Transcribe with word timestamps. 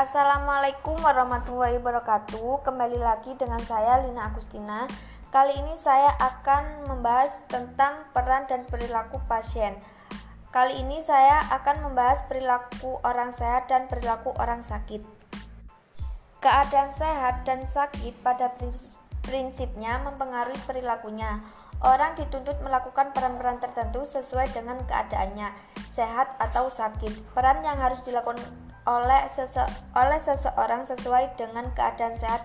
Assalamualaikum 0.00 0.96
warahmatullahi 0.96 1.76
wabarakatuh. 1.76 2.64
Kembali 2.64 2.96
lagi 2.96 3.36
dengan 3.36 3.60
saya 3.60 4.00
Lina 4.00 4.32
Agustina. 4.32 4.88
Kali 5.28 5.60
ini 5.60 5.76
saya 5.76 6.16
akan 6.16 6.88
membahas 6.88 7.44
tentang 7.52 8.08
peran 8.16 8.48
dan 8.48 8.64
perilaku 8.64 9.20
pasien. 9.28 9.76
Kali 10.56 10.80
ini 10.80 11.04
saya 11.04 11.44
akan 11.52 11.84
membahas 11.84 12.24
perilaku 12.32 12.96
orang 13.04 13.28
sehat 13.36 13.68
dan 13.68 13.92
perilaku 13.92 14.32
orang 14.40 14.64
sakit. 14.64 15.04
Keadaan 16.40 16.96
sehat 16.96 17.44
dan 17.44 17.68
sakit 17.68 18.24
pada 18.24 18.56
prinsipnya 19.20 20.00
mempengaruhi 20.00 20.64
perilakunya. 20.64 21.44
Orang 21.84 22.16
dituntut 22.16 22.56
melakukan 22.64 23.12
peran-peran 23.12 23.60
tertentu 23.60 24.08
sesuai 24.08 24.48
dengan 24.56 24.80
keadaannya, 24.80 25.52
sehat 25.92 26.32
atau 26.40 26.72
sakit. 26.72 27.36
Peran 27.36 27.60
yang 27.60 27.76
harus 27.76 28.00
dilakukan 28.00 28.40
oleh, 28.90 29.30
sese 29.30 29.62
oleh 29.94 30.18
seseorang 30.18 30.82
sesuai 30.82 31.38
dengan 31.38 31.70
keadaan 31.78 32.18
sehat 32.18 32.42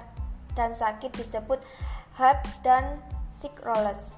dan 0.54 0.78
sakit 0.78 1.10
disebut 1.18 1.58
hard 2.14 2.38
dan 2.62 3.02
sick 3.34 3.58
roles. 3.66 4.14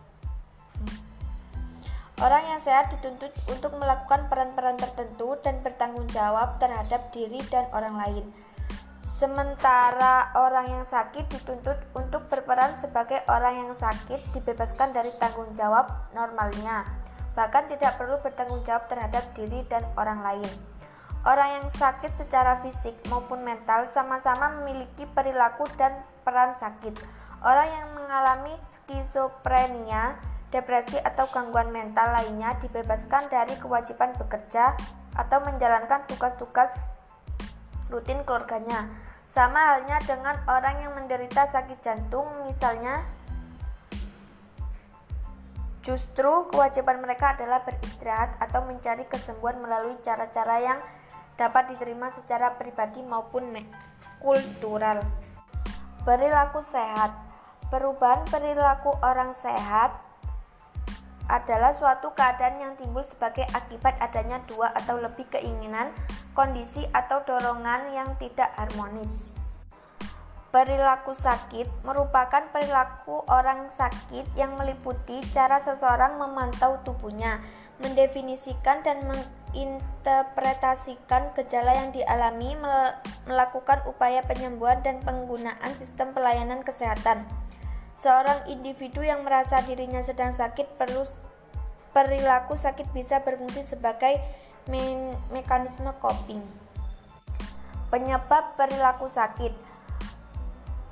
Orang 2.18 2.50
yang 2.50 2.58
sehat 2.58 2.90
dituntut 2.90 3.30
untuk 3.46 3.78
melakukan 3.78 4.26
peran-peran 4.26 4.74
tertentu 4.76 5.38
dan 5.46 5.62
bertanggung 5.62 6.10
jawab 6.10 6.58
terhadap 6.58 7.14
diri 7.14 7.38
dan 7.54 7.70
orang 7.72 7.94
lain. 7.94 8.26
Sementara 9.06 10.34
orang 10.34 10.82
yang 10.82 10.86
sakit 10.86 11.30
dituntut 11.30 11.78
untuk 11.94 12.26
berperan 12.30 12.74
sebagai 12.74 13.22
orang 13.30 13.66
yang 13.66 13.72
sakit 13.74 14.34
dibebaskan 14.34 14.94
dari 14.94 15.10
tanggung 15.22 15.54
jawab 15.54 15.90
normalnya, 16.14 16.86
bahkan 17.38 17.70
tidak 17.70 17.98
perlu 18.02 18.18
bertanggung 18.22 18.66
jawab 18.66 18.86
terhadap 18.90 19.26
diri 19.34 19.62
dan 19.70 19.86
orang 19.98 20.22
lain. 20.22 20.77
Orang 21.26 21.62
yang 21.62 21.68
sakit 21.74 22.14
secara 22.14 22.62
fisik 22.62 22.94
maupun 23.10 23.42
mental 23.42 23.88
sama-sama 23.90 24.54
memiliki 24.62 25.06
perilaku 25.10 25.66
dan 25.80 25.96
peran 26.22 26.54
sakit. 26.54 26.94
Orang 27.42 27.70
yang 27.70 27.88
mengalami 27.94 28.54
skizofrenia, 28.66 30.18
depresi 30.50 30.98
atau 31.00 31.28
gangguan 31.30 31.70
mental 31.70 32.10
lainnya 32.16 32.56
dibebaskan 32.64 33.28
dari 33.30 33.54
kewajiban 33.60 34.16
bekerja 34.16 34.74
atau 35.18 35.38
menjalankan 35.44 36.06
tugas-tugas 36.08 36.72
rutin 37.92 38.24
keluarganya. 38.24 38.88
Sama 39.28 39.76
halnya 39.76 40.00
dengan 40.08 40.40
orang 40.48 40.80
yang 40.88 40.96
menderita 40.96 41.44
sakit 41.44 41.84
jantung, 41.84 42.28
misalnya 42.48 43.04
Justru 45.88 46.52
kewajiban 46.52 47.00
mereka 47.00 47.40
adalah 47.40 47.64
beristirahat 47.64 48.36
atau 48.44 48.60
mencari 48.68 49.08
kesembuhan 49.08 49.56
melalui 49.64 49.96
cara-cara 50.04 50.60
yang 50.60 50.80
dapat 51.40 51.72
diterima 51.72 52.12
secara 52.12 52.60
pribadi 52.60 53.00
maupun 53.08 53.56
kultural. 54.20 55.00
Perilaku 56.04 56.60
sehat. 56.60 57.16
Perubahan 57.72 58.28
perilaku 58.28 58.92
orang 59.00 59.32
sehat 59.32 59.96
adalah 61.32 61.72
suatu 61.72 62.12
keadaan 62.16 62.60
yang 62.60 62.74
timbul 62.76 63.04
sebagai 63.08 63.48
akibat 63.56 63.96
adanya 64.04 64.44
dua 64.44 64.76
atau 64.76 65.00
lebih 65.00 65.28
keinginan, 65.32 65.92
kondisi, 66.36 66.84
atau 66.92 67.24
dorongan 67.24 67.96
yang 67.96 68.12
tidak 68.20 68.52
harmonis. 68.60 69.37
Perilaku 70.58 71.14
sakit 71.14 71.86
merupakan 71.86 72.42
perilaku 72.50 73.22
orang 73.30 73.70
sakit 73.70 74.26
yang 74.34 74.58
meliputi 74.58 75.22
cara 75.30 75.62
seseorang 75.62 76.18
memantau 76.18 76.82
tubuhnya, 76.82 77.46
mendefinisikan 77.78 78.82
dan 78.82 79.06
menginterpretasikan 79.06 81.30
gejala 81.38 81.78
yang 81.78 81.94
dialami, 81.94 82.58
melakukan 83.30 83.86
upaya 83.86 84.26
penyembuhan 84.26 84.82
dan 84.82 84.98
penggunaan 85.06 85.78
sistem 85.78 86.10
pelayanan 86.18 86.66
kesehatan. 86.66 87.22
Seorang 87.94 88.50
individu 88.50 89.06
yang 89.06 89.22
merasa 89.22 89.62
dirinya 89.62 90.02
sedang 90.02 90.34
sakit 90.34 90.74
perlu 90.74 91.06
perilaku 91.94 92.58
sakit 92.58 92.98
bisa 92.98 93.22
berfungsi 93.22 93.62
sebagai 93.62 94.18
me 94.66 95.14
mekanisme 95.30 95.94
coping. 96.02 96.42
Penyebab 97.94 98.58
perilaku 98.58 99.06
sakit 99.06 99.67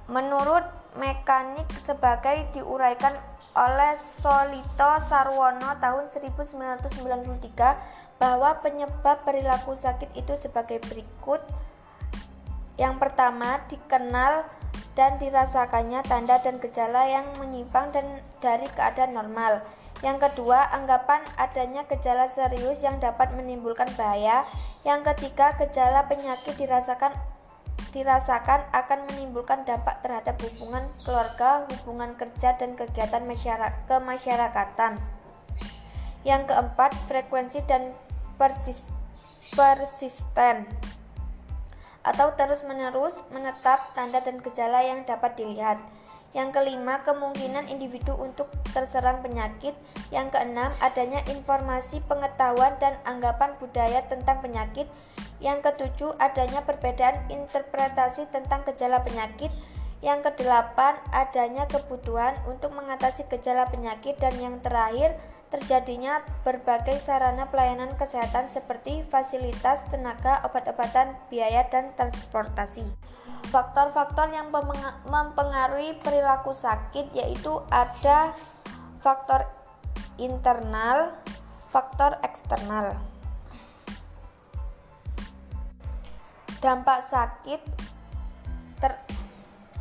Menurut 0.05 0.61
mekanik 0.95 1.67
sebagai 1.75 2.47
diuraikan 2.55 3.11
oleh 3.55 3.99
Solito 3.99 4.99
Sarwono 5.01 5.75
tahun 5.81 6.07
1993 6.07 8.21
bahwa 8.21 8.55
penyebab 8.63 9.27
perilaku 9.27 9.75
sakit 9.75 10.15
itu 10.15 10.33
sebagai 10.39 10.79
berikut. 10.87 11.43
Yang 12.75 12.95
pertama, 12.99 13.63
dikenal 13.71 14.43
dan 14.95 15.19
dirasakannya 15.19 16.03
tanda 16.07 16.39
dan 16.39 16.55
gejala 16.59 17.07
yang 17.07 17.27
menyimpang 17.39 17.91
dan 17.91 18.03
dari 18.39 18.67
keadaan 18.71 19.15
normal. 19.15 19.59
Yang 20.03 20.31
kedua, 20.31 20.71
anggapan 20.71 21.23
adanya 21.35 21.83
gejala 21.87 22.27
serius 22.27 22.83
yang 22.83 22.99
dapat 22.99 23.31
menimbulkan 23.35 23.87
bahaya. 23.99 24.47
Yang 24.87 25.15
ketiga, 25.15 25.55
gejala 25.59 26.07
penyakit 26.07 26.55
dirasakan 26.55 27.11
dirasakan 27.95 28.67
akan 28.75 29.07
menimbulkan 29.07 29.63
dampak 29.63 30.03
terhadap 30.03 30.35
hubungan 30.43 30.83
keluarga, 31.07 31.63
hubungan 31.71 32.11
kerja, 32.19 32.59
dan 32.59 32.75
kegiatan 32.75 33.23
masyarakat 33.23 33.87
kemasyarakatan. 33.87 34.99
Yang 36.27 36.51
keempat, 36.51 36.91
frekuensi 37.07 37.63
dan 37.63 37.95
persis, 38.35 38.91
persisten 39.55 40.67
atau 42.05 42.37
terus-menerus 42.37 43.25
menetap 43.33 43.81
tanda 43.97 44.21
dan 44.21 44.37
gejala 44.37 44.85
yang 44.85 45.01
dapat 45.09 45.33
dilihat. 45.41 45.81
Yang 46.37 46.51
kelima, 46.61 47.01
kemungkinan 47.01 47.71
individu 47.71 48.13
untuk 48.19 48.51
terserang 48.75 49.23
penyakit. 49.23 49.73
Yang 50.11 50.35
keenam, 50.35 50.69
adanya 50.83 51.23
informasi, 51.31 52.03
pengetahuan, 52.05 52.75
dan 52.77 52.99
anggapan 53.07 53.55
budaya 53.57 54.03
tentang 54.05 54.43
penyakit. 54.43 54.85
Yang 55.43 55.71
ketujuh, 55.71 56.15
adanya 56.17 56.63
perbedaan 56.63 57.27
interpretasi 57.27 58.31
tentang 58.31 58.63
gejala 58.63 59.03
penyakit. 59.03 59.51
Yang 60.03 60.31
kedelapan, 60.31 60.95
adanya 61.11 61.65
kebutuhan 61.65 62.37
untuk 62.45 62.71
mengatasi 62.71 63.27
gejala 63.27 63.67
penyakit. 63.67 64.15
Dan 64.21 64.35
yang 64.39 64.55
terakhir, 64.63 65.17
terjadinya 65.51 66.19
berbagai 66.43 66.99
sarana 66.99 67.47
pelayanan 67.47 67.95
kesehatan 67.95 68.51
seperti 68.51 69.07
fasilitas, 69.07 69.83
tenaga, 69.87 70.43
obat-obatan, 70.43 71.15
biaya, 71.31 71.67
dan 71.71 71.95
transportasi. 71.95 72.85
Faktor-faktor 73.53 74.33
yang 74.33 74.49
mempengaruhi 75.05 76.01
perilaku 76.01 76.51
sakit 76.51 77.13
yaitu 77.13 77.61
ada 77.69 78.33
faktor 78.99 79.45
internal, 80.17 81.13
faktor 81.69 82.17
eksternal. 82.25 82.97
Dampak 86.65 87.05
sakit 87.05 87.61
ter, 88.81 88.97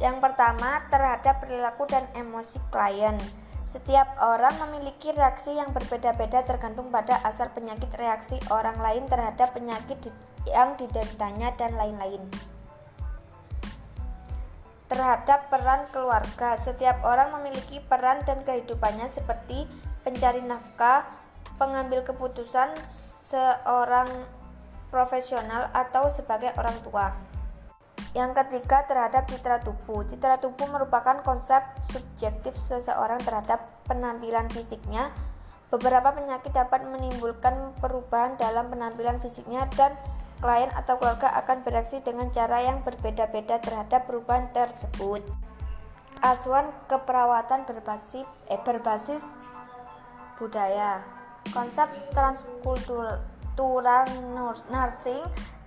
yang 0.04 0.20
pertama 0.20 0.84
terhadap 0.92 1.40
perilaku 1.40 1.88
dan 1.88 2.04
emosi 2.12 2.60
klien. 2.68 3.16
Setiap 3.64 4.20
orang 4.20 4.52
memiliki 4.68 5.08
reaksi 5.16 5.56
yang 5.56 5.72
berbeda-beda 5.72 6.44
tergantung 6.44 6.92
pada 6.92 7.24
asal 7.24 7.48
penyakit 7.56 7.88
reaksi 7.96 8.36
orang 8.52 8.76
lain 8.84 9.08
terhadap 9.08 9.56
penyakit 9.56 10.12
yang 10.44 10.76
dideritanya 10.76 11.56
dan 11.56 11.72
lain-lain 11.72 12.20
terhadap 14.84 15.48
peran 15.50 15.88
keluarga. 15.90 16.54
Setiap 16.60 17.02
orang 17.02 17.34
memiliki 17.40 17.80
peran 17.82 18.22
dan 18.28 18.44
kehidupannya 18.44 19.08
seperti 19.08 19.64
pencari 20.04 20.44
nafkah, 20.44 21.08
pengambil 21.56 22.04
keputusan, 22.04 22.76
seorang 23.24 24.06
profesional 24.94 25.74
atau 25.74 26.06
sebagai 26.06 26.54
orang 26.54 26.78
tua. 26.86 27.10
Yang 28.14 28.46
ketiga 28.46 28.86
terhadap 28.86 29.26
citra 29.26 29.58
tubuh. 29.66 30.06
Citra 30.06 30.38
tubuh 30.38 30.70
merupakan 30.70 31.18
konsep 31.26 31.66
subjektif 31.82 32.54
seseorang 32.54 33.18
terhadap 33.26 33.66
penampilan 33.90 34.46
fisiknya. 34.54 35.10
Beberapa 35.74 36.14
penyakit 36.14 36.54
dapat 36.54 36.86
menimbulkan 36.86 37.74
perubahan 37.82 38.38
dalam 38.38 38.70
penampilan 38.70 39.18
fisiknya 39.18 39.66
dan 39.74 39.98
klien 40.38 40.70
atau 40.78 40.94
keluarga 41.02 41.34
akan 41.42 41.66
bereaksi 41.66 41.98
dengan 42.06 42.30
cara 42.30 42.62
yang 42.62 42.86
berbeda-beda 42.86 43.58
terhadap 43.58 44.06
perubahan 44.06 44.46
tersebut. 44.54 45.26
Asuhan 46.22 46.70
keperawatan 46.86 47.66
berbasis 47.66 48.22
eh, 48.46 48.60
berbasis 48.62 49.26
budaya. 50.38 51.02
Konsep 51.50 51.90
transkultural 52.14 53.18
nursing, 54.70 55.22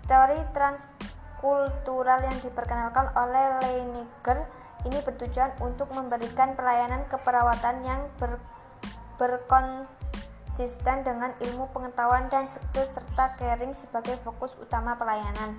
teori 0.07 0.39
transkultural 0.51 2.19
yang 2.23 2.37
diperkenalkan 2.43 3.11
oleh 3.15 3.45
Leiniger 3.63 4.47
ini 4.85 4.99
bertujuan 5.03 5.51
untuk 5.63 5.89
memberikan 5.95 6.53
pelayanan 6.53 7.03
keperawatan 7.09 7.83
yang 7.83 8.01
ber, 8.19 8.39
berkon 9.17 9.87
konsisten 10.57 11.05
dengan 11.05 11.37
ilmu 11.37 11.69
pengetahuan 11.69 12.33
dan 12.33 12.49
skill 12.49 12.89
serta 12.89 13.37
caring 13.37 13.77
sebagai 13.77 14.17
fokus 14.25 14.57
utama 14.57 14.97
pelayanan. 14.97 15.53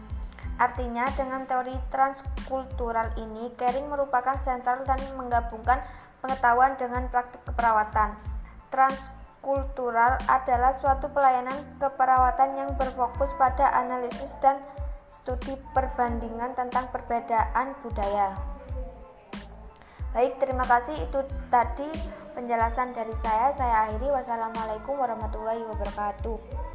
Artinya, 0.59 1.07
dengan 1.15 1.47
teori 1.47 1.71
transkultural 1.87 3.15
ini, 3.15 3.47
caring 3.55 3.87
merupakan 3.87 4.35
sentral 4.35 4.83
dan 4.83 4.99
menggabungkan 5.15 5.87
pengetahuan 6.19 6.75
dengan 6.75 7.07
praktik 7.15 7.39
keperawatan. 7.47 8.19
Transkultural 9.49 10.21
adalah 10.29 10.77
suatu 10.77 11.09
pelayanan 11.09 11.57
keperawatan 11.81 12.53
yang 12.53 12.71
berfokus 12.77 13.33
pada 13.41 13.73
analisis 13.81 14.37
dan 14.45 14.61
studi 15.09 15.57
perbandingan 15.73 16.53
tentang 16.53 16.93
perbedaan 16.93 17.73
budaya. 17.81 18.37
Baik, 20.13 20.37
terima 20.37 20.69
kasih. 20.69 21.01
Itu 21.01 21.25
tadi 21.49 21.89
penjelasan 22.37 22.93
dari 22.93 23.17
saya. 23.17 23.49
Saya 23.49 23.89
akhiri. 23.89 24.13
Wassalamualaikum 24.13 25.01
warahmatullahi 25.01 25.65
wabarakatuh. 25.65 26.68